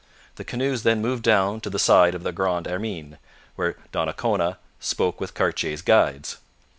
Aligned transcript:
The 0.37 0.43
canoes 0.43 0.81
then 0.81 0.99
moved 0.99 1.21
down 1.21 1.61
to 1.61 1.69
the 1.69 1.77
side 1.77 2.15
of 2.15 2.23
the 2.23 2.31
Grande 2.31 2.65
Hermine, 2.65 3.19
where 3.55 3.75
Donnacona 3.91 4.57
spoke 4.79 5.21
with 5.21 5.35
Cartier's 5.35 5.83
guides. 5.83 6.37